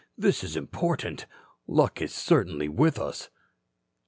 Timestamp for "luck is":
1.67-2.11